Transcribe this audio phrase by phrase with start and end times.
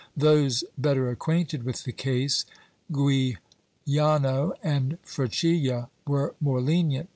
[0.17, 2.43] Those better acquainted with the case,
[2.91, 3.39] Guijano
[4.63, 7.09] and Frechilla, were more lenient.